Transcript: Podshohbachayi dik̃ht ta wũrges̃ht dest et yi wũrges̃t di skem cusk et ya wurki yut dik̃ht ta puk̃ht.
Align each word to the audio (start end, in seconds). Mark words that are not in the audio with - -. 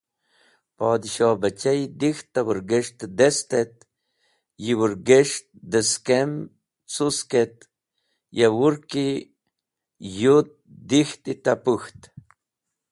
Podshohbachayi 0.77 1.83
dik̃ht 1.99 2.25
ta 2.33 2.41
wũrges̃ht 2.47 2.99
dest 3.17 3.49
et 3.61 3.75
yi 4.63 4.71
wũrges̃t 4.79 5.45
di 5.71 5.81
skem 5.91 6.31
cusk 6.93 7.31
et 7.43 7.57
ya 8.39 8.47
wurki 8.57 9.07
yut 10.21 10.49
dik̃ht 10.89 11.23
ta 11.43 11.53
puk̃ht. 11.65 11.99